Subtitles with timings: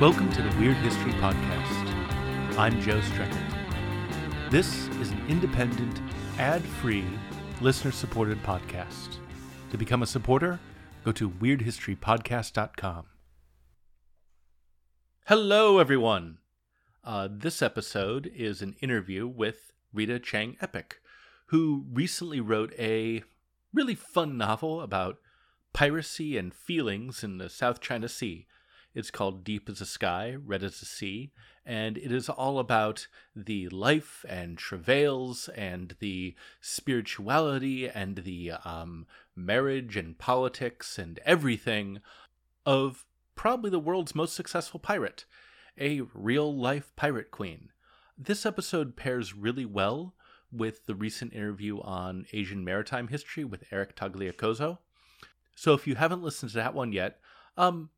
[0.00, 2.56] Welcome to the Weird History Podcast.
[2.56, 4.50] I'm Joe Streckert.
[4.50, 6.00] This is an independent,
[6.38, 7.04] ad free,
[7.60, 9.16] listener supported podcast.
[9.70, 10.58] To become a supporter,
[11.04, 13.04] go to weirdhistorypodcast.com.
[15.26, 16.38] Hello, everyone.
[17.04, 20.92] Uh, this episode is an interview with Rita Chang-Eppig,
[21.48, 23.22] who recently wrote a
[23.74, 25.18] really fun novel about
[25.74, 28.46] piracy and feelings in the South China Sea
[28.94, 31.30] it's called Deep as the Sky, Red as the Sea,
[31.64, 39.06] and it is all about the life and travails and the spirituality and the um,
[39.36, 42.00] marriage and politics and everything
[42.66, 45.24] of probably the world's most successful pirate,
[45.78, 47.70] a real life pirate queen.
[48.18, 50.14] This episode pairs really well
[50.52, 54.78] with the recent interview on Asian maritime history with Eric Tagliacozzo.
[55.54, 57.20] So if you haven't listened to that one yet,
[57.56, 57.90] um,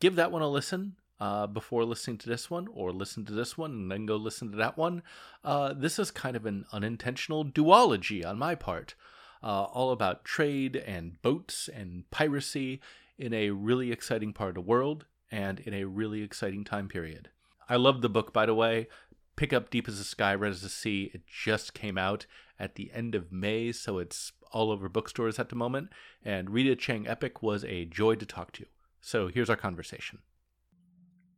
[0.00, 3.56] give that one a listen uh, before listening to this one, or listen to this
[3.56, 5.02] one and then go listen to that one.
[5.42, 8.94] Uh, this is kind of an unintentional duology on my part,
[9.42, 12.80] uh, all about trade and boats and piracy
[13.18, 17.30] in a really exciting part of the world and in a really exciting time period.
[17.68, 18.88] I love the book, by the way.
[19.36, 21.10] Pick up Deep as the Sky, Red as the Sea.
[21.12, 22.26] It just came out
[22.58, 25.90] at the end of May, so it's all over bookstores at the moment.
[26.24, 28.66] And Rita Chang-Eppig was a joy to talk to.
[29.06, 30.18] So here's our conversation.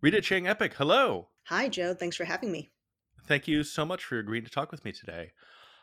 [0.01, 1.29] Rita Chang-Eppig, hello.
[1.49, 1.93] Hi, Joe.
[1.93, 2.71] Thanks for having me.
[3.27, 5.33] Thank you so much for agreeing to talk with me today.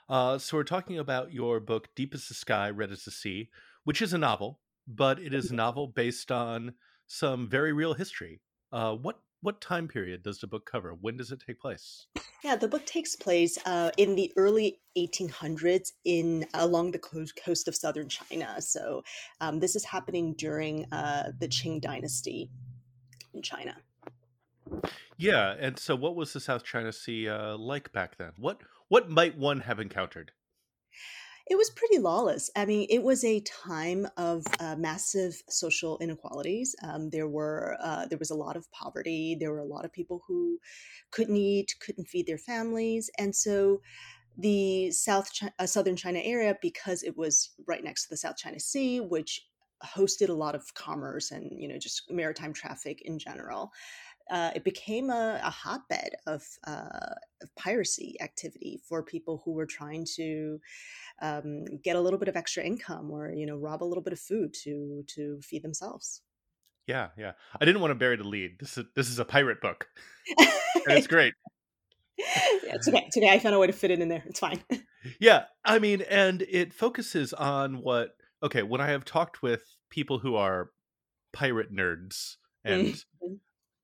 [0.09, 3.51] Uh, so, we're talking about your book, Deep as the Sky, Red as the Sea,
[3.83, 6.73] which is a novel, but it is a novel based on
[7.05, 8.41] some very real history.
[8.71, 10.95] Uh, what what time period does the book cover?
[10.99, 12.07] When does it take place?
[12.43, 17.75] Yeah, the book takes place uh, in the early 1800s in along the coast of
[17.75, 18.59] southern China.
[18.59, 19.03] So
[19.41, 22.49] um, this is happening during uh, the Qing Dynasty
[23.35, 23.77] in China.
[25.17, 28.31] Yeah, and so what was the South China Sea uh, like back then?
[28.37, 30.31] What what might one have encountered?
[31.47, 32.49] It was pretty lawless.
[32.55, 36.75] I mean, it was a time of uh, massive social inequalities.
[36.83, 39.37] Um, there were uh, there was a lot of poverty.
[39.39, 40.59] There were a lot of people who
[41.11, 43.81] couldn't eat, couldn't feed their families, and so
[44.37, 45.29] the South
[45.59, 49.47] uh, Southern China area, because it was right next to the South China Sea, which
[49.83, 53.71] hosted a lot of commerce and you know just maritime traffic in general
[54.31, 59.65] uh, it became a, a hotbed of, uh, of, piracy activity for people who were
[59.65, 60.59] trying to
[61.21, 64.13] um, get a little bit of extra income or you know rob a little bit
[64.13, 66.21] of food to to feed themselves.
[66.87, 67.31] Yeah, yeah.
[67.59, 68.59] I didn't want to bury the lead.
[68.59, 69.87] This is this is a pirate book,
[70.37, 71.33] and it's great.
[72.17, 72.25] yeah,
[72.75, 73.03] it's okay.
[73.07, 73.29] It's okay.
[73.29, 74.23] I found a way to fit it in there.
[74.25, 74.63] It's fine.
[75.19, 78.15] yeah, I mean, and it focuses on what.
[78.43, 80.69] Okay, when I have talked with people who are
[81.33, 83.33] pirate nerds and mm-hmm.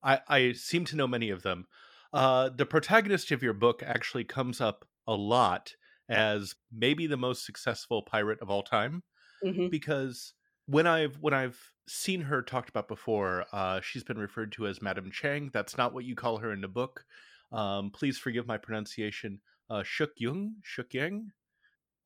[0.04, 1.68] I, I seem to know many of them.
[2.14, 5.76] Uh, the protagonist of your book actually comes up a lot
[6.10, 9.04] as maybe the most successful pirate of all time,
[9.44, 9.70] mm-hmm.
[9.70, 10.34] because
[10.66, 14.82] when I've when I've seen her talked about before, uh, she's been referred to as
[14.82, 15.50] Madame Chang.
[15.54, 17.06] That's not what you call her in the book.
[17.52, 19.40] Um, please forgive my pronunciation.
[19.70, 21.32] Uh, Shuk Yung, Shuk Yang.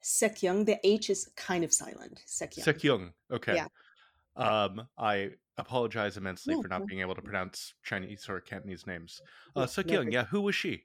[0.01, 0.65] Sek Yung.
[0.65, 2.21] The H is kind of silent.
[2.25, 2.63] Sek Yung.
[2.63, 3.13] Sek Yung.
[3.31, 3.55] Okay.
[3.55, 3.67] Yeah.
[4.35, 6.85] Um, I apologize immensely for not no.
[6.85, 9.21] being able to pronounce Chinese or Cantonese names.
[9.55, 10.83] Uh, so Kyung, yeah, who was she?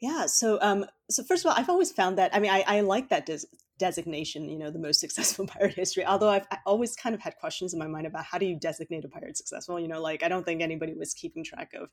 [0.00, 2.80] Yeah, so um, so first of all, I've always found that I mean I, I
[2.80, 3.46] like that des-
[3.78, 6.04] designation, you know, the most successful pirate history.
[6.04, 8.58] Although I've I always kind of had questions in my mind about how do you
[8.58, 9.80] designate a pirate successful?
[9.80, 11.88] You know, like I don't think anybody was keeping track of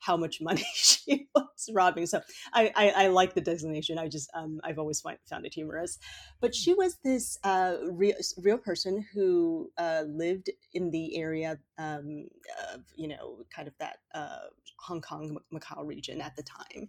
[0.00, 2.06] how much money she was robbing.
[2.06, 2.22] So
[2.52, 3.98] I I, I like the designation.
[3.98, 5.98] I just um, I've always find, found it humorous.
[6.40, 12.26] But she was this uh, real real person who uh, lived in the area um,
[12.72, 14.48] of you know kind of that uh,
[14.80, 16.88] Hong Kong Macau region at the time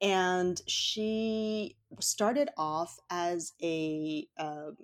[0.00, 4.76] and she started off as a um,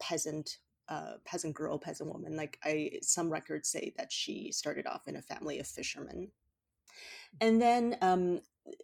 [0.00, 0.58] peasant
[0.88, 5.16] uh, peasant girl peasant woman like i some records say that she started off in
[5.16, 6.28] a family of fishermen.
[7.40, 8.40] And then um,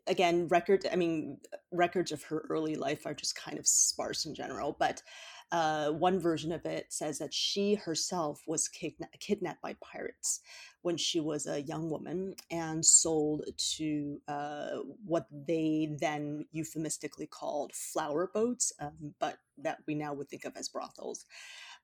[0.06, 1.38] again record i mean
[1.70, 5.02] records of her early life are just kind of sparse in general but
[5.50, 10.40] uh, one version of it says that she herself was kidna- kidnapped by pirates
[10.82, 17.72] when she was a young woman and sold to uh, what they then euphemistically called
[17.74, 21.24] flower boats, um, but that we now would think of as brothels.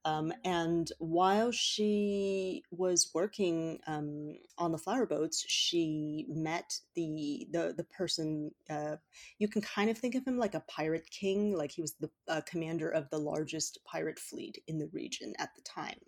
[0.06, 7.74] Um, and while she was working um, on the flower boats, she met the the
[7.76, 8.50] the person.
[8.68, 8.96] Uh,
[9.38, 12.10] you can kind of think of him like a pirate king, like he was the
[12.28, 15.98] uh, commander of the largest pirate fleet in the region at the time.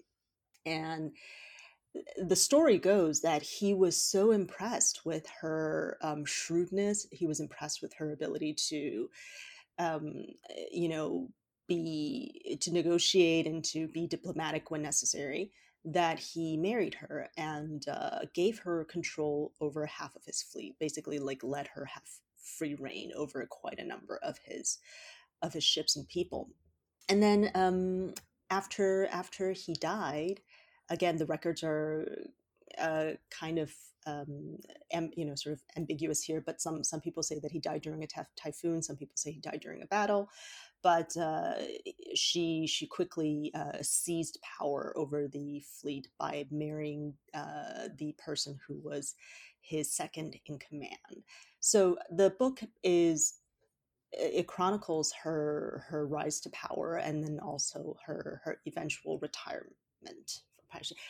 [0.66, 1.12] And
[2.18, 7.06] the story goes that he was so impressed with her um, shrewdness.
[7.10, 9.08] He was impressed with her ability to,
[9.78, 10.26] um,
[10.70, 11.28] you know,
[11.66, 15.52] be to negotiate and to be diplomatic when necessary.
[15.84, 20.74] That he married her and uh, gave her control over half of his fleet.
[20.80, 22.02] Basically, like let her have
[22.36, 24.78] free reign over quite a number of his
[25.42, 26.50] of his ships and people.
[27.08, 28.14] And then um,
[28.50, 30.40] after after he died,
[30.88, 32.26] again the records are
[32.78, 33.72] uh, kind of
[34.06, 34.58] um,
[34.92, 37.82] am, you know sort of ambiguous here but some some people say that he died
[37.82, 40.28] during a typhoon some people say he died during a battle
[40.82, 41.54] but uh,
[42.14, 48.78] she she quickly uh, seized power over the fleet by marrying uh, the person who
[48.82, 49.14] was
[49.60, 51.24] his second in command
[51.60, 53.38] so the book is
[54.12, 60.42] it chronicles her her rise to power and then also her her eventual retirement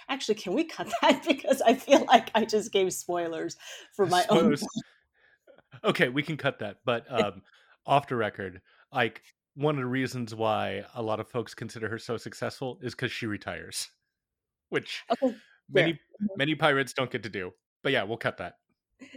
[0.09, 3.57] Actually, can we cut that because I feel like I just gave spoilers
[3.95, 4.63] for my spoilers.
[4.63, 4.69] own.
[5.85, 7.43] okay, we can cut that, but um,
[7.87, 8.61] off the record,
[8.93, 9.23] like
[9.57, 13.11] one of the reasons why a lot of folks consider her so successful is because
[13.11, 13.89] she retires,
[14.69, 15.35] which okay,
[15.71, 16.27] many mm-hmm.
[16.37, 17.53] many pirates don't get to do.
[17.83, 18.55] But yeah, we'll cut that.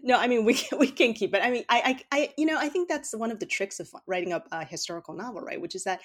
[0.04, 1.42] No, I mean we can, we can keep it.
[1.44, 3.90] I mean, I, I, I, you know, I think that's one of the tricks of
[4.08, 5.62] writing up a historical novel, right?
[5.62, 6.02] Which is that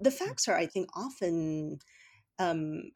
[0.00, 0.14] the mm.
[0.14, 1.78] facts are, I think, often
[2.38, 2.90] um,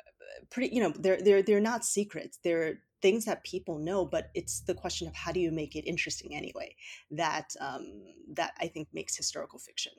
[0.51, 4.61] pretty you know they're they're they're not secrets they're things that people know but it's
[4.61, 6.75] the question of how do you make it interesting anyway
[7.11, 8.03] that um
[8.33, 9.93] that i think makes historical fiction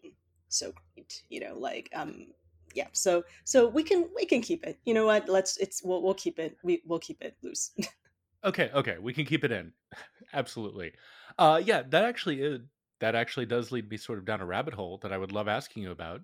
[0.49, 2.27] so great you know like um
[2.73, 4.77] yeah so so we can we can keep it.
[4.85, 5.27] You know what?
[5.27, 7.71] Let's it's we'll, we'll keep it we, we'll keep it loose.
[8.45, 9.73] Okay okay we can keep it in.
[10.33, 10.93] Absolutely.
[11.39, 12.61] Uh yeah that actually is
[12.99, 15.47] that actually does lead me sort of down a rabbit hole that i would love
[15.47, 16.21] asking you about.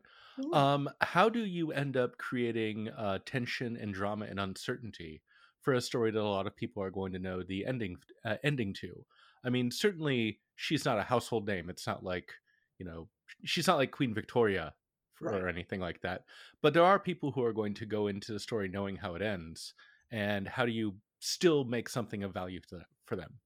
[0.51, 5.21] Um, how do you end up creating uh, tension and drama and uncertainty
[5.61, 8.37] for a story that a lot of people are going to know the ending uh,
[8.43, 9.05] ending to?
[9.43, 11.69] I mean, certainly she's not a household name.
[11.69, 12.31] It's not like
[12.79, 13.07] you know
[13.43, 14.73] she's not like Queen Victoria
[15.13, 15.41] for, right.
[15.41, 16.23] or anything like that.
[16.61, 19.21] But there are people who are going to go into the story knowing how it
[19.21, 19.73] ends,
[20.11, 23.39] and how do you still make something of value to, for them?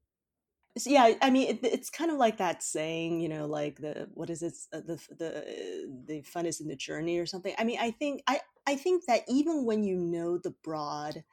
[0.78, 4.08] so yeah i mean it, it's kind of like that saying you know like the
[4.14, 7.64] what is it uh, the the the fun is in the journey or something i
[7.64, 11.24] mean i think i i think that even when you know the broad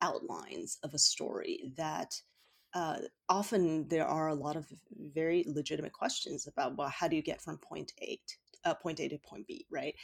[0.00, 2.14] outlines of a story that
[2.74, 2.98] uh,
[3.28, 4.66] often there are a lot of
[5.14, 9.00] very legitimate questions about well how do you get from point a to, uh, point
[9.00, 9.94] a to point b right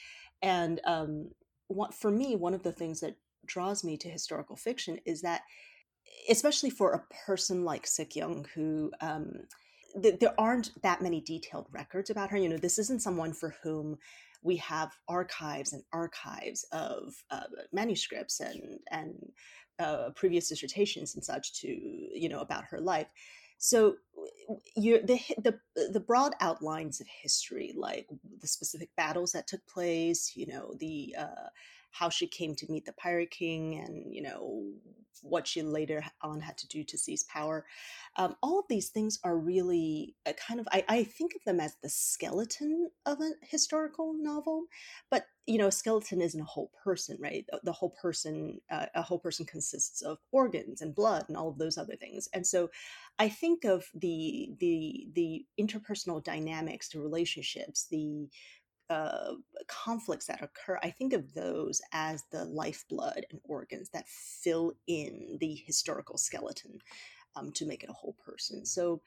[0.42, 1.30] and um,
[1.68, 3.16] what for me one of the things that
[3.46, 5.42] draws me to historical fiction is that
[6.28, 9.32] especially for a person like Shek Yeung, who um,
[10.02, 12.36] th- there aren't that many detailed records about her.
[12.36, 13.98] You know, this isn't someone for whom
[14.42, 19.14] we have archives and archives of uh, manuscripts and and
[19.78, 23.08] uh, previous dissertations and such to you know about her life.
[23.58, 23.96] So
[24.76, 25.58] you the the
[25.92, 28.08] the broad outlines of history, like
[28.40, 31.48] the specific battles that took place, you know the uh,
[31.90, 34.64] how she came to meet the pirate king and you know
[35.22, 37.64] what she later on had to do to seize power.
[38.16, 41.60] Um, all of these things are really a kind of I, I, think of them
[41.60, 44.64] as the skeleton of a historical novel
[45.10, 47.44] but you know a skeleton isn't a whole person right?
[47.50, 51.48] The, the whole person uh, a whole person consists of organs and blood and all
[51.48, 52.28] of those other things.
[52.32, 52.70] And so
[53.18, 58.28] i think of the the the interpersonal dynamics the relationships the
[58.90, 59.34] uh,
[59.66, 65.38] conflicts that occur, I think of those as the lifeblood and organs that fill in
[65.40, 66.78] the historical skeleton
[67.36, 68.64] um, to make it a whole person.
[68.66, 69.00] So,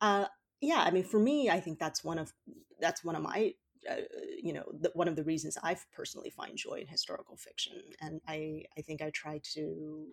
[0.00, 0.26] uh,
[0.60, 2.32] yeah, I mean, for me, I think that's one of
[2.80, 3.54] that's one of my
[3.90, 4.02] uh,
[4.42, 8.20] you know the, one of the reasons I personally find joy in historical fiction, and
[8.28, 10.06] I I think I try to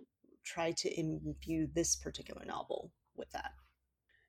[0.45, 3.51] try to imbue this particular novel with that.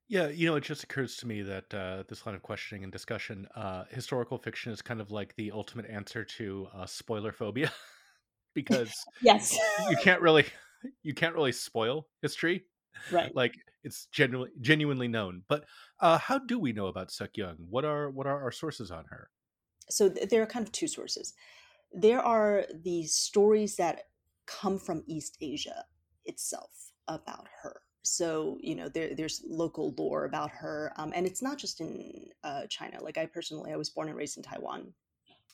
[0.08, 2.90] Yeah, you know, it just occurs to me that uh, this line of questioning and
[2.90, 7.70] discussion, uh, historical fiction is kind of like the ultimate answer to uh, spoiler phobia,
[8.54, 9.54] because yes,
[9.90, 10.46] you can't really,
[11.02, 12.64] you can't really spoil history,
[13.10, 13.36] right?
[13.36, 15.42] Like it's genuinely genuinely known.
[15.46, 15.66] But
[16.00, 17.56] uh, how do we know about Shek Yeung?
[17.68, 19.28] What are what are our sources on her?
[19.90, 21.34] So th- there are kind of two sources.
[21.92, 24.04] There are the stories that
[24.46, 25.84] come from East Asia
[26.24, 31.42] itself about her so you know there, there's local lore about her um, and it's
[31.42, 33.02] not just in uh, china.
[33.02, 34.92] Like i personally i was born and raised in taiwan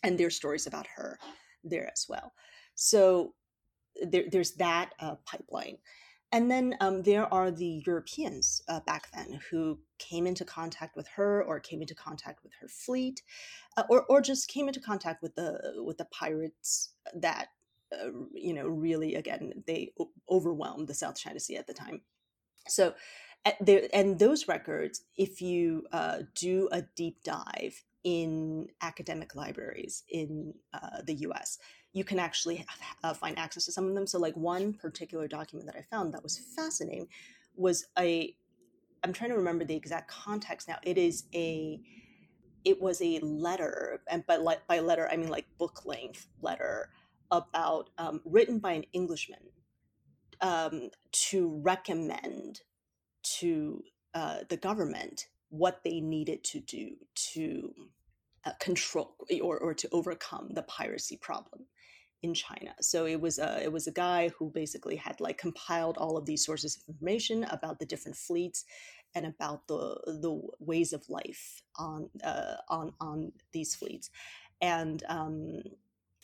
[0.02, 1.18] and there's stories about her
[1.64, 2.32] there as well.
[2.74, 3.34] So
[4.02, 5.78] there, there's that uh, pipeline.
[6.32, 11.06] And then um, there are the europeans uh, back then who came into contact with
[11.08, 13.22] her or came into contact with her fleet
[13.76, 17.48] uh, or, or just came into contact with the with the pirates that
[17.92, 19.92] uh, you know, really again they
[20.28, 22.00] overwhelmed the South China Sea at the time.
[22.68, 22.94] So,
[23.92, 31.02] and those records, if you uh, do a deep dive in academic libraries in uh,
[31.04, 31.58] the U.S.,
[31.92, 32.64] you can actually
[33.02, 34.06] uh, find access to some of them.
[34.06, 37.08] So, like one particular document that I found that was fascinating
[37.54, 38.34] was a.
[39.02, 40.78] I'm trying to remember the exact context now.
[40.82, 41.80] It is a.
[42.64, 46.88] It was a letter, and like by letter I mean like book length letter
[47.30, 49.40] about um, written by an Englishman
[50.44, 52.60] um, to recommend
[53.22, 53.82] to
[54.12, 57.74] uh, the government what they needed to do to
[58.44, 61.64] uh, control or, or to overcome the piracy problem
[62.22, 62.74] in China.
[62.80, 66.26] So it was a it was a guy who basically had like compiled all of
[66.26, 68.64] these sources of information about the different fleets
[69.14, 74.10] and about the the ways of life on uh, on on these fleets,
[74.60, 75.62] and um,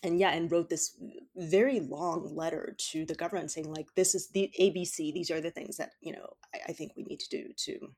[0.02, 0.96] and yeah, and wrote this
[1.36, 5.12] very long letter to the government saying like this is the ABC.
[5.12, 7.88] These are the things that you know I, I think we need to do to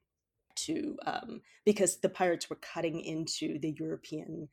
[0.55, 4.49] to um, because the pirates were cutting into the European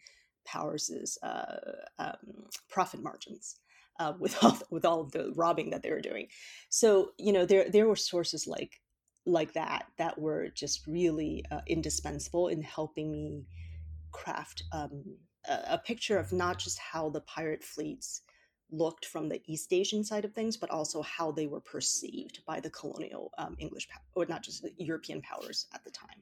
[0.46, 1.56] powers' uh,
[1.98, 3.58] um, profit margins.
[4.00, 6.28] Uh, with all with all the robbing that they were doing,
[6.70, 8.80] so you know there there were sources like
[9.26, 13.46] like that that were just really uh, indispensable in helping me
[14.12, 15.04] craft um,
[15.50, 18.22] a, a picture of not just how the pirate fleets
[18.72, 22.60] looked from the East Asian side of things, but also how they were perceived by
[22.60, 26.22] the colonial um, English, or not just the European powers at the time.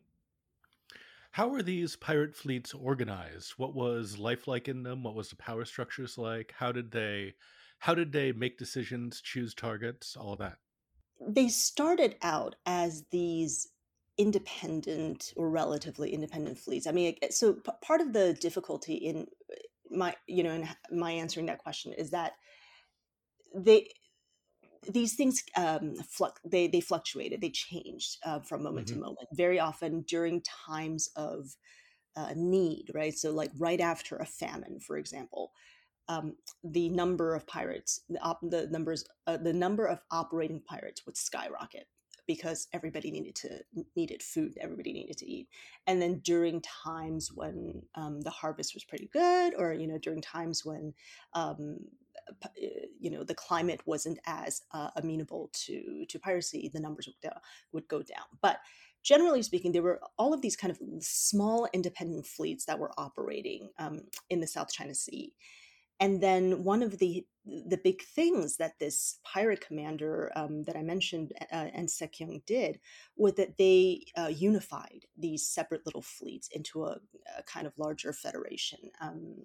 [1.32, 3.52] How were these pirate fleets organized?
[3.58, 5.04] What was life like in them?
[5.04, 6.54] What was the power structures like?
[6.58, 7.36] How did they,
[7.80, 10.58] how did they make decisions, choose targets, all that?
[11.20, 13.68] They started out as these
[14.18, 16.88] independent or relatively independent fleets.
[16.88, 19.28] I mean, so p- part of the difficulty in
[19.90, 22.34] my, you know, in my answering that question is that
[23.56, 23.90] they
[24.90, 25.96] these things um,
[26.46, 28.96] they they fluctuated they changed uh, from moment mm-hmm.
[28.96, 31.56] to moment very often during times of
[32.16, 35.52] uh, need right so like right after a famine for example
[36.10, 41.06] um, the number of pirates the, op- the numbers uh, the number of operating pirates
[41.06, 41.88] would skyrocket
[42.28, 43.60] because everybody needed to
[43.96, 45.48] needed food everybody needed to eat.
[45.88, 50.22] And then during times when um, the harvest was pretty good or you know during
[50.22, 50.94] times when
[51.34, 51.80] um,
[52.62, 57.32] eh, you know the climate wasn't as uh, amenable to to piracy the numbers would,
[57.32, 57.40] uh,
[57.72, 58.26] would go down.
[58.42, 58.60] But
[59.04, 63.70] generally speaking there were all of these kind of small independent fleets that were operating
[63.80, 65.34] um, in the south china sea
[66.00, 67.26] and then one of the
[67.70, 72.46] the big things that this pirate commander um, that I mentioned uh, and Shek Yeung
[72.46, 72.80] did
[73.16, 76.98] was that they uh, unified these separate little fleets into a,
[77.38, 78.80] a kind of larger federation.
[79.00, 79.36] Um,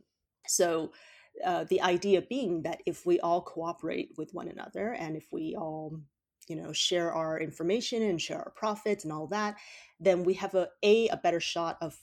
[0.49, 0.91] so
[1.45, 5.55] uh, the idea being that if we all cooperate with one another and if we
[5.57, 5.99] all
[6.49, 9.57] you know share our information and share our profits and all that
[10.01, 11.97] then we have a a, a better shot of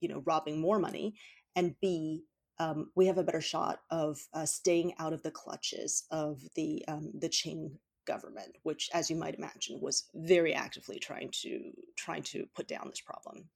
[0.00, 1.14] you know robbing more money
[1.56, 2.22] and b
[2.60, 6.84] um, we have a better shot of uh, staying out of the clutches of the
[6.88, 7.70] um, the Qing
[8.06, 12.86] government, which, as you might imagine, was very actively trying to trying to put down
[12.88, 13.48] this problem.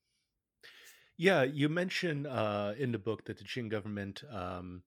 [1.19, 4.83] Yeah, you mention uh, in the book that the Qing government um,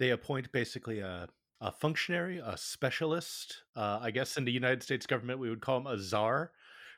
[0.00, 1.28] they appoint basically a,
[1.60, 3.62] a functionary, a specialist.
[3.76, 6.50] Uh, I guess in the United States government we would call him a czar,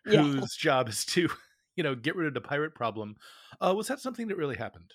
[0.07, 0.23] yeah.
[0.23, 1.29] whose job is to
[1.77, 3.17] you know get rid of the pirate problem.
[3.61, 4.91] Uh, was that something that really happened?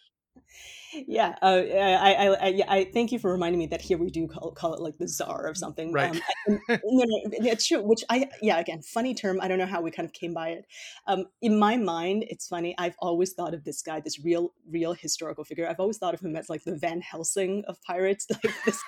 [1.08, 4.28] Yeah, uh, I, I, I, I, thank you for reminding me that here we do
[4.28, 5.92] call, call it like the czar of something.
[5.92, 6.16] Right.
[6.48, 7.82] Um, no, no, it's true.
[7.82, 9.40] Which I, yeah, again, funny term.
[9.42, 10.66] I don't know how we kind of came by it.
[11.06, 12.76] Um, in my mind, it's funny.
[12.78, 15.68] I've always thought of this guy, this real, real historical figure.
[15.70, 18.28] I've always thought of him as like the Van Helsing of pirates.
[18.44, 18.84] Like this.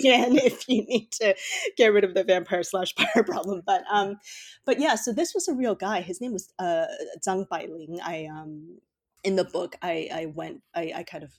[0.00, 1.34] again, if you need to
[1.76, 4.16] get rid of the vampire slash pirate problem, but um,
[4.64, 4.94] but yeah.
[4.94, 6.00] So this was a real guy.
[6.00, 6.86] His name was uh
[7.26, 7.98] Zhang Bailing.
[8.02, 8.78] I um
[9.24, 11.32] in the book, I, I went, I, I, kind of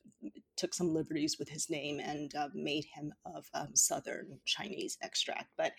[0.58, 5.48] took some liberties with his name and uh, made him of um, Southern Chinese extract.
[5.58, 5.72] But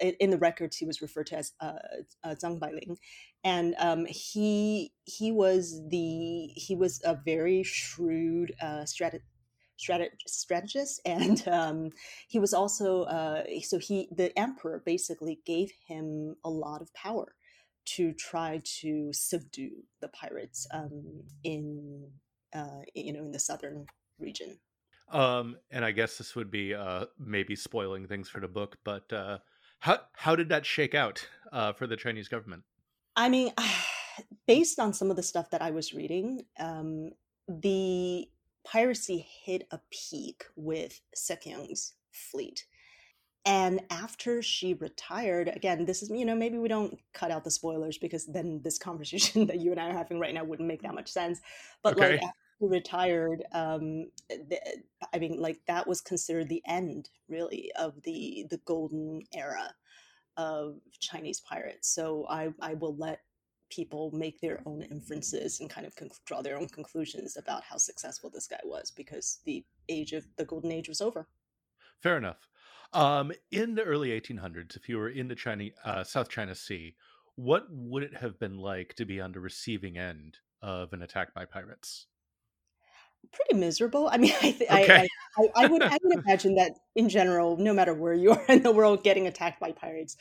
[0.00, 1.78] in the records, he was referred to as uh,
[2.22, 2.98] uh, Zhang Bailing,
[3.42, 9.20] and um, he he was the he was a very shrewd uh, strat-
[9.78, 11.90] strategist and um,
[12.28, 17.34] he was also uh, so he the emperor basically gave him a lot of power
[17.86, 22.08] to try to subdue the pirates um, in
[22.54, 23.86] uh, you know in the southern
[24.18, 24.58] region.
[25.08, 29.12] Um, and I guess this would be uh, maybe spoiling things for the book, but
[29.12, 29.38] uh,
[29.80, 32.64] how how did that shake out uh, for the Chinese government?
[33.14, 33.52] I mean,
[34.46, 37.10] based on some of the stuff that I was reading, um,
[37.48, 38.28] the
[38.64, 42.66] piracy hit a peak with Shek Yeung's fleet.
[43.46, 47.50] And after she retired, again, this is, you know, maybe we don't cut out the
[47.50, 50.82] spoilers because then this conversation that you and I are having right now wouldn't make
[50.82, 51.40] that much sense.
[51.82, 52.18] But okay.
[52.20, 52.22] like
[52.60, 54.58] retired, um, the,
[55.14, 59.72] I mean, like that was considered the end, really, of the the golden era
[60.36, 61.88] of Chinese pirates.
[61.88, 63.20] So I I will let
[63.70, 67.76] people make their own inferences and kind of conc- draw their own conclusions about how
[67.76, 71.28] successful this guy was because the age of the golden age was over.
[72.00, 72.48] Fair enough.
[72.96, 76.94] Um, in the early 1800s, if you were in the China, uh, South China Sea,
[77.34, 81.34] what would it have been like to be on the receiving end of an attack
[81.34, 82.06] by pirates?
[83.32, 84.08] Pretty miserable.
[84.10, 85.08] I mean, I, th- okay.
[85.36, 88.44] I, I, I, would I would imagine that in general, no matter where you are
[88.48, 90.16] in the world, getting attacked by pirates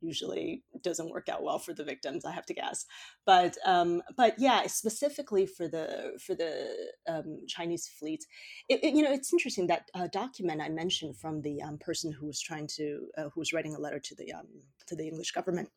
[0.00, 2.86] usually doesn't work out well for the victims i have to guess.
[3.26, 6.74] But um but yeah specifically for the for the
[7.08, 8.24] um, chinese fleet
[8.68, 12.12] it, it, you know it's interesting that uh, document i mentioned from the um, person
[12.12, 14.46] who was trying to uh, who was writing a letter to the um
[14.86, 15.68] to the english government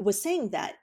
[0.00, 0.74] was saying that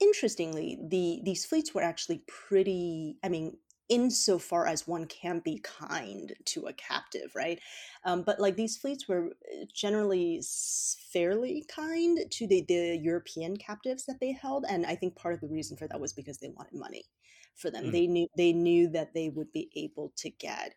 [0.00, 3.56] interestingly the these fleets were actually pretty i mean
[3.88, 7.60] insofar as one can be kind to a captive, right?
[8.04, 10.42] Um, but like these fleets were uh, generally
[11.12, 15.40] fairly kind to the, the European captives that they held, and I think part of
[15.40, 17.04] the reason for that was because they wanted money
[17.54, 17.86] for them.
[17.86, 17.92] Mm.
[17.92, 20.74] They knew they knew that they would be able to get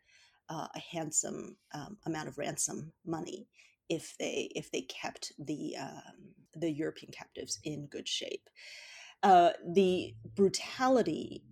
[0.49, 3.47] uh, a handsome um, amount of ransom money
[3.89, 8.49] if they if they kept the um, the European captives in good shape.
[9.21, 11.43] Uh, the brutality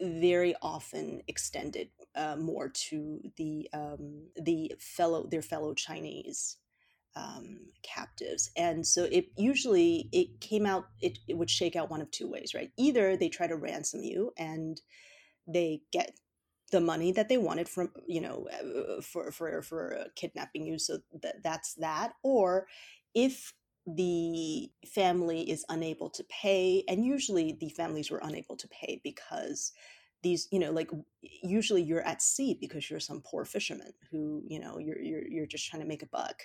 [0.00, 6.56] very often extended uh, more to the um, the fellow their fellow Chinese
[7.16, 12.00] um, captives, and so it usually it came out it, it would shake out one
[12.00, 12.70] of two ways, right?
[12.76, 14.80] Either they try to ransom you and
[15.46, 16.12] they get
[16.72, 20.98] the money that they wanted from you know uh, for for for kidnapping you, so
[21.22, 22.66] that that's that, or
[23.14, 23.52] if
[23.86, 29.72] the family is unable to pay and usually the families were unable to pay because
[30.22, 30.90] these you know like
[31.22, 35.46] usually you're at sea because you're some poor fisherman who you know you're you're, you're
[35.46, 36.42] just trying to make a buck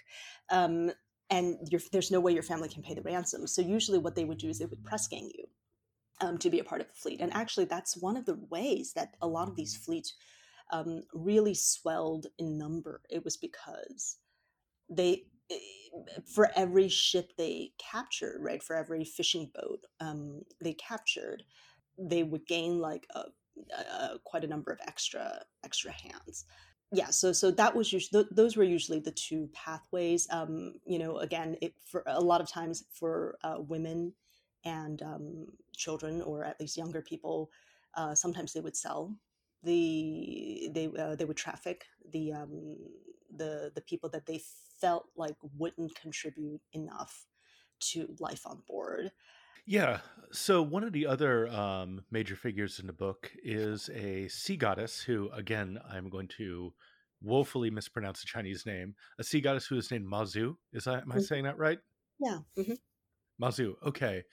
[0.50, 0.91] um,
[1.30, 1.58] and
[1.91, 3.48] there's no way your family can pay the ransom.
[3.48, 5.45] So usually what they would do is they would press gang you
[6.21, 8.93] um, to be a part of the fleet and actually that's one of the ways
[8.93, 10.13] that a lot of these fleets
[10.71, 13.02] um, really swelled in number.
[13.10, 14.17] It was because
[14.89, 15.24] they
[16.25, 21.43] for every ship they captured, right, for every fishing boat um, they captured,
[21.97, 23.25] they would gain like a,
[23.73, 26.45] a, quite a number of extra extra hands.
[26.91, 30.27] Yeah, so so that was usually those were usually the two pathways.
[30.31, 34.13] Um, you know, again, it for a lot of times for uh, women
[34.63, 37.49] and um, children, or at least younger people,
[37.95, 39.15] uh, sometimes they would sell
[39.63, 42.77] the they uh, they would traffic the um,
[43.36, 44.41] the the people that they
[44.80, 47.26] felt like wouldn't contribute enough
[47.80, 49.12] to life on board.
[49.66, 50.00] Yeah.
[50.32, 55.02] So one of the other um, major figures in the book is a sea goddess
[55.02, 56.74] who, again, I'm going to
[57.22, 58.96] woefully mispronounce the Chinese name.
[59.18, 60.56] A sea goddess who is named Mazu.
[60.72, 61.24] Is that am I mm-hmm.
[61.24, 61.80] saying that right?
[62.20, 62.40] Yeah.
[62.58, 63.44] Mm-hmm.
[63.44, 63.74] Mazu.
[63.86, 64.24] Okay.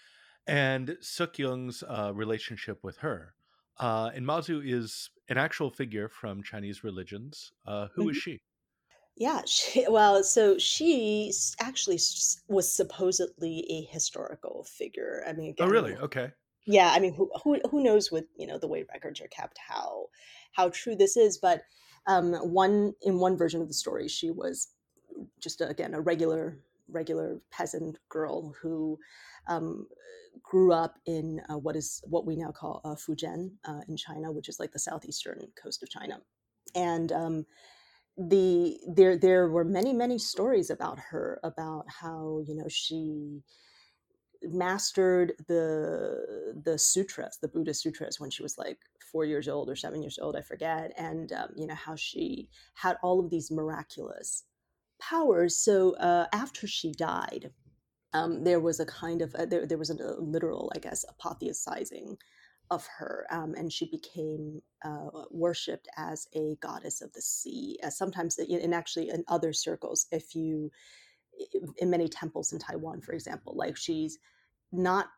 [0.46, 3.34] And Shek Yeung's uh, relationship with her.
[3.78, 7.52] Uh, and Mazu is an actual figure from Chinese religions.
[7.66, 8.10] Uh, who mm-hmm.
[8.10, 8.40] is she?
[9.16, 11.98] Yeah, she, well, so she actually
[12.48, 15.22] was supposedly a historical figure.
[15.26, 15.94] I mean, oh, really?
[15.96, 16.30] Okay.
[16.64, 19.58] Yeah, I mean, who who who knows with you know the way records are kept
[19.58, 20.06] how
[20.52, 21.38] how true this is?
[21.38, 21.62] But
[22.06, 24.68] um, one in one version of the story, she was
[25.40, 28.98] just again a regular regular peasant girl who
[29.48, 29.86] um,
[30.42, 34.30] grew up in uh, what is what we now call uh, Fujian uh, in China,
[34.30, 36.20] which is like the southeastern coast of China,
[36.76, 37.46] and um,
[38.16, 43.42] the there there were many many stories about her about how you know she
[44.42, 48.78] mastered the the sutras the buddhist sutras when she was like
[49.10, 52.48] four years old or seven years old i forget and um, you know how she
[52.74, 54.44] had all of these miraculous
[55.00, 55.56] powers.
[55.56, 57.50] So uh, after she died
[58.14, 61.04] um, there was a kind of uh, there, there was a, a literal i guess
[61.08, 62.16] apotheosizing
[62.72, 67.78] of her, um, and she became uh, worshipped as a goddess of the sea.
[67.84, 70.70] Uh, sometimes, and actually, in other circles, if you,
[71.76, 74.18] in many temples in Taiwan, for example, like she's
[74.72, 75.08] not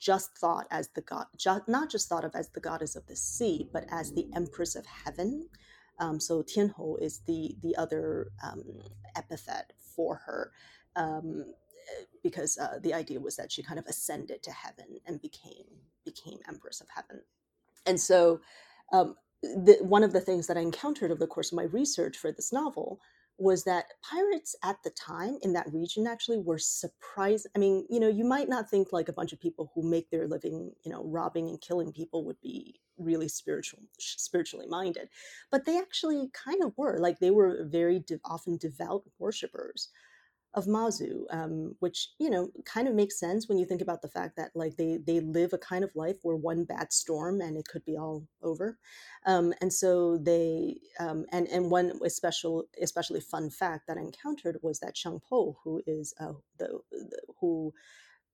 [0.00, 1.26] just thought as the god,
[1.68, 4.84] not just thought of as the goddess of the sea, but as the empress of
[4.84, 5.48] heaven.
[6.00, 8.64] Um, so Tianhou is the the other um,
[9.16, 10.50] epithet for her.
[10.96, 11.44] Um,
[12.22, 15.66] because uh, the idea was that she kind of ascended to heaven and became
[16.04, 17.20] became empress of heaven
[17.86, 18.40] and so
[18.92, 22.16] um, the, one of the things that I encountered over the course of my research
[22.16, 23.00] for this novel
[23.38, 27.46] was that pirates at the time in that region actually were surprised.
[27.54, 30.10] I mean, you know, you might not think like a bunch of people who make
[30.10, 35.08] their living, you know, robbing and killing people would be really spiritual, spiritually minded,
[35.52, 36.98] but they actually kind of were.
[36.98, 39.90] Like they were very de- often devout worshippers
[40.58, 44.08] of Mazu, um, which you know kind of makes sense when you think about the
[44.08, 47.56] fact that like they they live a kind of life where one bad storm and
[47.56, 48.76] it could be all over,
[49.24, 54.58] um, and so they um, and and one special especially fun fact that I encountered
[54.60, 57.72] was that Xiang Po, who is uh, the, the, who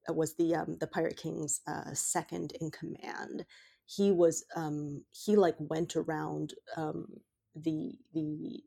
[0.08, 3.44] was the um, the Pirate King's uh, second in command,
[3.84, 7.06] he was um, he like went around um,
[7.54, 8.62] the the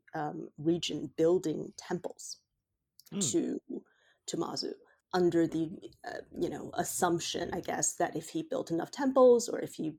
[0.58, 2.38] region building temples
[3.12, 3.32] mm.
[3.32, 3.60] to
[4.26, 4.72] to Mazu
[5.14, 5.70] under the
[6.06, 9.94] uh, you know assumption i guess that if he built enough temples or if he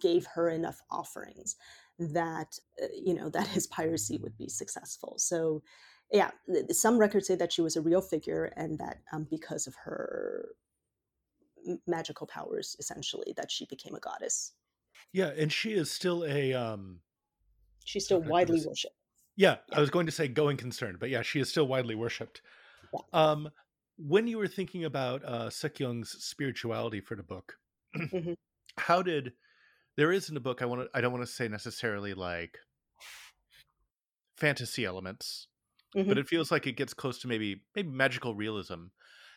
[0.00, 1.56] gave her enough offerings
[1.98, 5.14] that uh, you know that his piracy would be successful.
[5.18, 5.62] So
[6.12, 6.30] yeah
[6.70, 10.48] some records say that she was a real figure and that um, because of her
[11.86, 14.52] magical powers essentially that she became a goddess.
[15.12, 17.00] Yeah and she is still a um
[17.84, 18.94] she's still widely worshipped
[19.38, 22.42] yeah, I was going to say going concern, but yeah, she is still widely worshipped.
[23.12, 23.48] Um,
[23.96, 27.54] when you were thinking about uh, Shek Yeung's spirituality for the book,
[27.96, 28.32] mm-hmm.
[28.78, 29.34] how did
[29.96, 30.60] there is in the book?
[30.60, 30.88] I want to.
[30.92, 32.58] I don't want to say necessarily like
[34.36, 35.46] fantasy elements,
[35.96, 36.08] mm-hmm.
[36.08, 38.86] but it feels like it gets close to maybe maybe magical realism.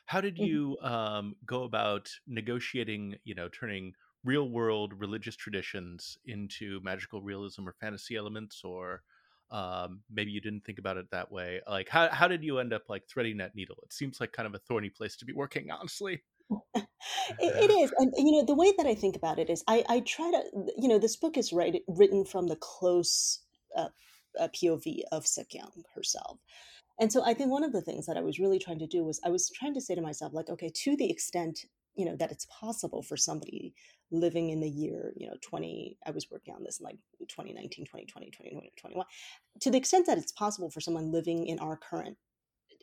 [0.07, 0.45] How did mm-hmm.
[0.45, 3.17] you um, go about negotiating?
[3.23, 9.03] You know, turning real world religious traditions into magical realism or fantasy elements, or
[9.51, 12.73] um, maybe you didn't think about it that way like how, how did you end
[12.73, 13.77] up like threading that needle?
[13.83, 16.23] It seems like kind of a thorny place to be working honestly.
[17.39, 19.83] It, it is and you know the way that i think about it is i
[19.89, 20.43] i try to
[20.77, 23.39] you know this book is right, written from the close
[23.75, 23.87] uh,
[24.39, 26.37] pov of Shek Yeung herself
[26.99, 29.03] and so i think one of the things that i was really trying to do
[29.03, 32.15] was i was trying to say to myself like okay to the extent you know
[32.15, 33.73] that it's possible for somebody
[34.11, 37.85] living in the year you know 20 i was working on this in like 2019
[37.85, 39.05] 2020 2021
[39.59, 42.17] to the extent that it's possible for someone living in our current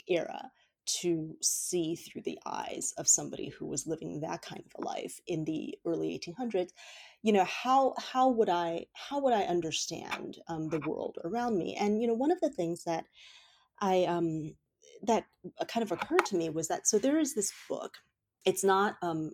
[0.09, 0.51] era
[0.87, 5.21] to see through the eyes of somebody who was living that kind of a life
[5.27, 6.71] in the early 1800s
[7.23, 11.77] you know how how would i how would i understand um, the world around me?
[11.79, 13.05] And you know one of the things that
[13.81, 14.55] i um
[15.03, 15.25] that
[15.69, 17.95] kind of occurred to me was that so there is this book
[18.49, 19.33] it's not um,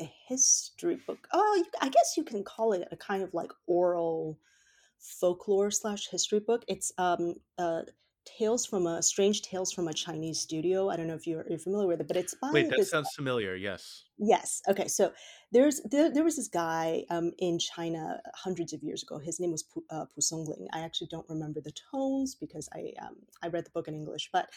[0.00, 1.28] a history book.
[1.32, 4.36] Oh, I guess you can call it a kind of like oral
[4.98, 6.64] folklore slash history book.
[6.66, 7.82] It's um, uh,
[8.24, 10.90] Tales from a Strange Tales from a Chinese Studio.
[10.90, 12.70] I don't know if you're, you're familiar with it, but it's by wait.
[12.70, 13.54] That sounds familiar.
[13.54, 14.04] Yes.
[14.18, 14.62] Yes.
[14.68, 14.88] Okay.
[14.88, 15.12] So
[15.50, 19.18] there's there, there was this guy um, in China hundreds of years ago.
[19.18, 20.66] His name was Pu, uh, Pu Songling.
[20.72, 24.30] I actually don't remember the tones because I um, I read the book in English,
[24.32, 24.48] but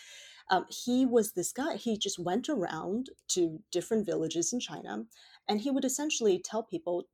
[0.50, 1.76] um, he was this guy.
[1.76, 5.06] He just went around to different villages in China,
[5.48, 7.06] and he would essentially tell people,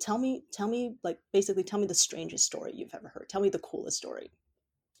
[0.00, 3.28] "Tell me, tell me, like basically, tell me the strangest story you've ever heard.
[3.28, 4.30] Tell me the coolest story."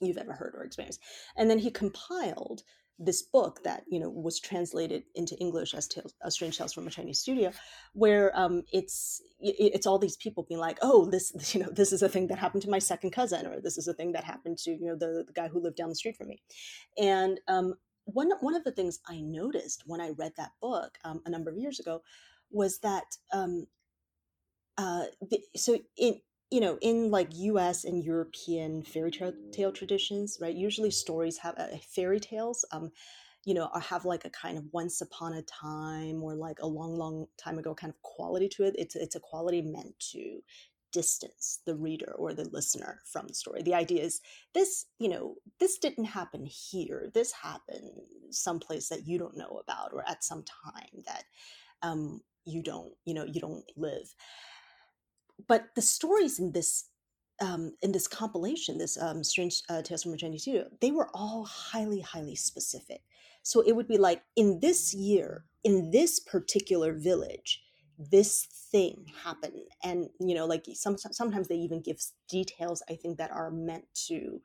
[0.00, 1.00] You've ever heard or experienced.
[1.36, 2.62] And then he compiled
[2.98, 6.90] this book that you know was translated into English as Tales, Strange Tales from a
[6.90, 7.52] Chinese Studio,
[7.92, 12.02] where um, it's it's all these people being like, oh, this you know this is
[12.02, 14.58] a thing that happened to my second cousin, or this is a thing that happened
[14.58, 16.40] to you know the, the guy who lived down the street from me,
[16.98, 21.22] and um, one one of the things I noticed when I read that book um,
[21.24, 22.02] a number of years ago
[22.50, 23.66] was that um,
[24.76, 27.84] uh, the, so in you know, in like U.S.
[27.84, 29.12] and European fairy
[29.52, 30.54] tale traditions, right?
[30.54, 32.64] Usually, stories have uh, fairy tales.
[32.72, 32.90] Um,
[33.44, 36.96] you know, have like a kind of once upon a time or like a long,
[36.96, 38.74] long time ago kind of quality to it.
[38.76, 40.40] It's it's a quality meant to
[40.92, 43.62] distance the reader or the listener from the story.
[43.62, 44.20] The idea is
[44.54, 47.10] this, you know, this didn't happen here.
[47.12, 47.90] This happened
[48.30, 51.24] someplace that you don't know about or at some time that
[51.82, 54.14] um, you don't, you know, you don't live
[55.46, 56.84] but the stories in this
[57.40, 61.08] um, in this compilation, this um, Strange uh, Tales from a Chinese Studio, they were
[61.14, 63.02] all highly, highly specific.
[63.42, 67.62] So it would be like in this year, in this particular village,
[67.98, 72.82] this thing happened, and you know, like some sometimes they even give details.
[72.88, 74.40] I think that are meant to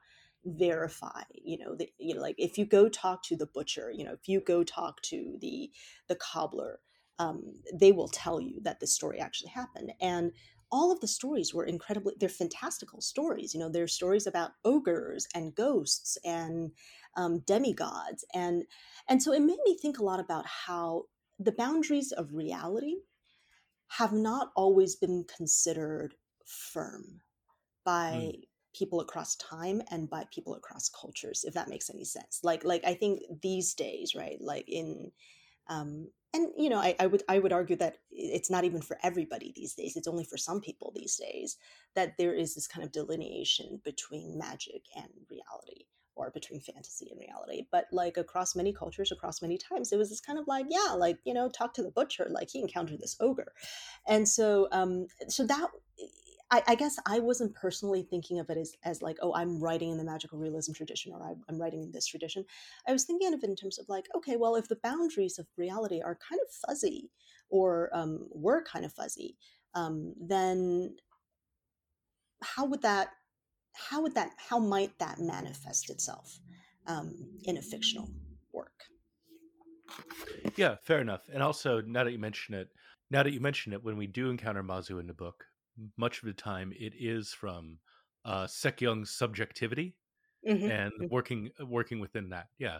[0.45, 1.23] verify.
[1.33, 4.13] You know, the, you know, like if you go talk to the butcher, you know,
[4.13, 5.71] if you go talk to the
[6.07, 6.79] the cobbler,
[7.19, 10.31] um, they will tell you that this story actually happened, and
[10.73, 15.27] all of the stories were incredibly they're fantastical stories you know they're stories about ogres
[15.35, 16.71] and ghosts and
[17.15, 18.63] um, demigods and
[19.07, 21.03] and so it made me think a lot about how
[21.39, 22.95] the boundaries of reality
[23.87, 26.15] have not always been considered
[26.47, 27.21] firm
[27.85, 28.41] by mm.
[28.73, 32.83] people across time and by people across cultures if that makes any sense like like
[32.83, 35.11] i think these days right like in
[35.69, 38.97] um and you know I, I would i would argue that it's not even for
[39.03, 41.57] everybody these days it's only for some people these days
[41.95, 47.19] that there is this kind of delineation between magic and reality or between fantasy and
[47.19, 47.63] reality.
[47.71, 50.93] But like across many cultures across many times it was this kind of like yeah
[50.93, 53.53] like you know talk to the butcher like he encountered this ogre.
[54.07, 55.69] And so um so that
[56.53, 59.89] I, I, guess I wasn't personally thinking of it as, as like, oh, I'm writing
[59.89, 62.45] in the magical realism tradition or I'm, I'm writing in this tradition.
[62.87, 65.47] I was thinking of it in terms of like, okay, well, if the boundaries of
[65.57, 67.09] reality are kind of fuzzy
[67.49, 69.35] or um, were kind of fuzzy,
[69.73, 70.95] um, then
[72.43, 73.09] how would that
[73.73, 76.39] how would that how might that manifest itself
[76.85, 78.07] um, in a fictional
[78.51, 78.83] work
[80.55, 82.67] yeah fair enough and also now that you mention it
[83.09, 85.45] now that you mention it when we do encounter mazu in the book
[85.97, 87.77] much of the time it is from
[88.25, 89.95] uh Shek Yeung's subjectivity
[90.47, 90.69] mm-hmm.
[90.69, 91.05] and mm-hmm.
[91.09, 92.79] working working within that yeah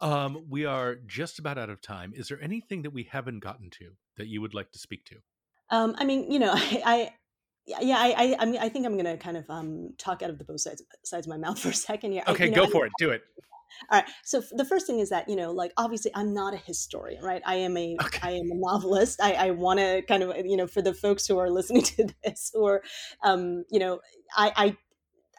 [0.00, 3.70] um we are just about out of time is there anything that we haven't gotten
[3.70, 5.16] to that you would like to speak to
[5.70, 7.12] um i mean you know i
[7.66, 10.30] yeah, I, I, I mean, I think I'm going to kind of um, talk out
[10.30, 12.22] of the both sides sides of my mouth for a second here.
[12.26, 12.92] Okay, I, you know, go for it.
[12.98, 13.22] Do it.
[13.90, 14.08] All right.
[14.24, 17.42] So the first thing is that you know, like obviously, I'm not a historian, right?
[17.46, 18.18] I am a, okay.
[18.22, 19.20] I am a novelist.
[19.22, 22.08] I, I want to kind of, you know, for the folks who are listening to
[22.24, 22.82] this, or,
[23.22, 24.00] um, you know,
[24.36, 24.76] I, I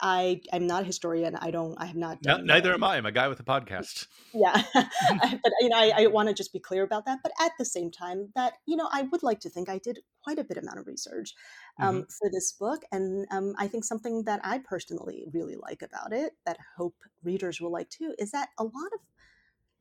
[0.01, 1.35] I I'm not a historian.
[1.35, 1.75] I don't.
[1.79, 2.21] I have not.
[2.21, 2.97] Done, no, neither am I.
[2.97, 4.07] I'm a guy with a podcast.
[4.33, 7.19] Yeah, but you know, I, I want to just be clear about that.
[7.21, 9.99] But at the same time, that you know, I would like to think I did
[10.23, 11.33] quite a bit amount of research
[11.79, 12.03] um, mm-hmm.
[12.19, 16.33] for this book, and um, I think something that I personally really like about it,
[16.45, 18.99] that I hope readers will like too, is that a lot of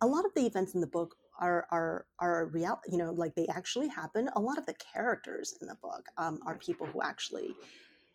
[0.02, 3.34] a lot of the events in the book are are are real you know like
[3.34, 7.02] they actually happen a lot of the characters in the book um, are people who
[7.02, 7.54] actually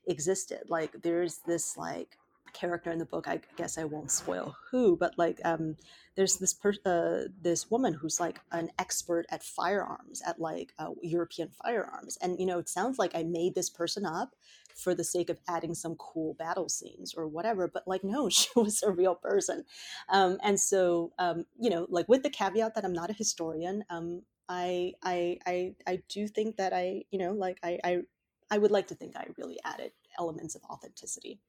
[0.08, 0.64] existed.
[0.70, 2.18] Like there's this like
[2.56, 3.28] character in the book.
[3.28, 5.76] I guess I won't spoil who, but like um,
[6.16, 10.92] there's this per- uh, this woman who's like an expert at firearms, at like uh,
[11.04, 14.36] European firearms, and you know it sounds like I made this person up
[14.74, 17.68] for the sake of adding some cool battle scenes or whatever.
[17.68, 19.66] But like no, she was a real person,
[20.10, 23.84] um, and so um, you know like with the caveat that I'm not a historian.
[23.90, 28.02] Um, I, I I I do think that I you know like I, I
[28.52, 31.40] I would like to think I really added elements of authenticity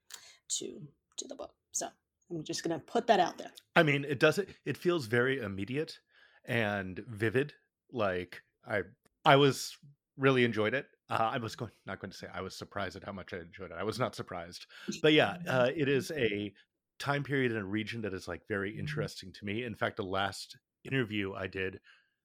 [0.58, 0.80] to
[1.18, 1.52] to the book.
[1.72, 1.88] So
[2.30, 3.50] I'm just going to put that out there.
[3.74, 4.48] I mean, it does it.
[4.64, 5.98] It feels very immediate
[6.44, 7.52] and vivid.
[7.92, 8.82] Like I,
[9.24, 9.76] I was
[10.16, 10.86] really enjoyed it.
[11.08, 13.38] Uh, I was going not going to say I was surprised at how much I
[13.38, 13.76] enjoyed it.
[13.78, 14.66] I was not surprised,
[15.02, 16.52] but yeah, uh, it is a
[16.98, 18.80] time period and a region that is like very mm-hmm.
[18.80, 19.64] interesting to me.
[19.64, 21.80] In fact, the last interview I did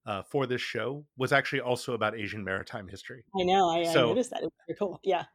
[0.05, 3.23] uh, for this show was actually also about Asian maritime history.
[3.39, 3.69] I know.
[3.69, 4.41] I, so, I noticed that.
[4.41, 4.99] It was pretty cool.
[5.03, 5.25] Yeah.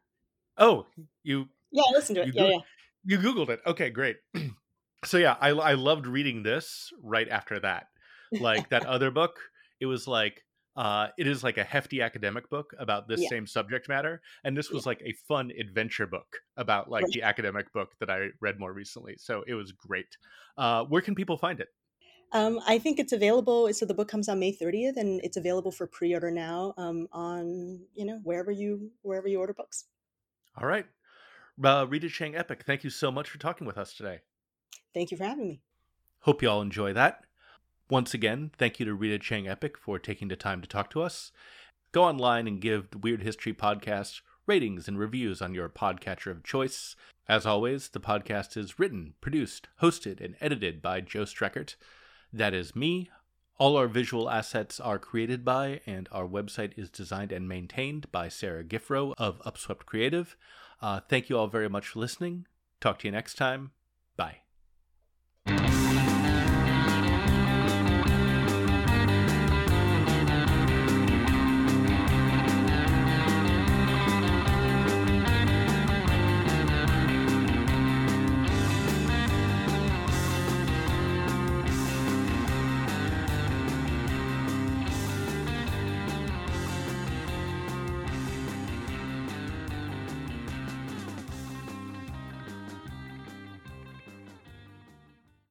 [0.59, 0.87] Oh,
[1.22, 1.46] you.
[1.70, 2.35] Yeah, I listened to it.
[2.35, 2.59] Yeah, yeah.
[3.05, 3.61] You Googled it.
[3.66, 4.16] Okay, great.
[5.05, 7.87] so yeah, I I loved reading this right after that.
[8.33, 9.38] Like that other book,
[9.81, 10.42] it was like
[10.76, 13.29] uh, it is like a hefty academic book about this yeah.
[13.29, 14.90] same subject matter, and this was yeah.
[14.90, 16.26] like a fun adventure book
[16.57, 17.12] about like right.
[17.12, 19.14] the academic book that I read more recently.
[19.18, 20.16] So it was great.
[20.59, 21.68] Uh, where can people find it?
[22.32, 23.72] Um, I think it's available.
[23.72, 27.80] So the book comes on May 30th, and it's available for pre-order now um, on
[27.94, 29.84] you know wherever you wherever you order books.
[30.60, 30.86] All right,
[31.62, 34.20] uh, Rita Chang-Eppig, thank you so much for talking with us today.
[34.94, 35.60] Thank you for having me.
[36.20, 37.24] Hope you all enjoy that.
[37.88, 41.30] Once again, thank you to Rita Chang-Eppig for taking the time to talk to us.
[41.92, 46.42] Go online and give the Weird History Podcast ratings and reviews on your podcatcher of
[46.42, 46.96] choice.
[47.28, 51.76] As always, the podcast is written, produced, hosted, and edited by Joe Streckert.
[52.37, 53.09] That is me.
[53.57, 58.29] All our visual assets are created by, and our website is designed and maintained by
[58.29, 60.37] Sarah Giffro of Upswept Creative.
[60.83, 62.46] Uh, thank you all very much for listening.
[62.79, 63.70] Talk to you next time.
[64.18, 64.45] Bye.